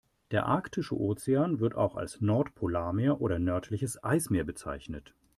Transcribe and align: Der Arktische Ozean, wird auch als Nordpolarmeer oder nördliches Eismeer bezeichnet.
Der 0.31 0.47
Arktische 0.47 0.99
Ozean, 0.99 1.59
wird 1.59 1.75
auch 1.75 1.95
als 1.95 2.21
Nordpolarmeer 2.21 3.21
oder 3.21 3.37
nördliches 3.37 4.03
Eismeer 4.03 4.43
bezeichnet. 4.45 5.13